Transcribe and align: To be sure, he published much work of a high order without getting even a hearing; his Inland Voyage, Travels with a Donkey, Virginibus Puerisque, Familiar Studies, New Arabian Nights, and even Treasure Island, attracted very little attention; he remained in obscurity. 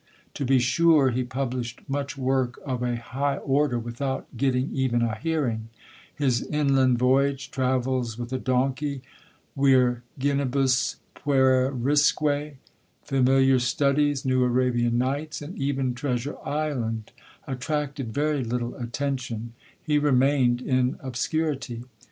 To 0.33 0.45
be 0.45 0.57
sure, 0.57 1.11
he 1.11 1.23
published 1.23 1.87
much 1.87 2.17
work 2.17 2.57
of 2.65 2.81
a 2.81 2.95
high 2.95 3.37
order 3.37 3.77
without 3.77 4.25
getting 4.35 4.71
even 4.75 5.03
a 5.03 5.13
hearing; 5.15 5.69
his 6.15 6.41
Inland 6.41 6.97
Voyage, 6.97 7.51
Travels 7.51 8.17
with 8.17 8.33
a 8.33 8.39
Donkey, 8.39 9.03
Virginibus 9.55 10.95
Puerisque, 11.13 12.49
Familiar 13.03 13.59
Studies, 13.59 14.25
New 14.25 14.43
Arabian 14.43 14.97
Nights, 14.97 15.39
and 15.39 15.55
even 15.55 15.93
Treasure 15.93 16.37
Island, 16.43 17.11
attracted 17.45 18.11
very 18.11 18.43
little 18.43 18.75
attention; 18.77 19.53
he 19.83 19.99
remained 19.99 20.61
in 20.63 20.97
obscurity. 21.01 21.83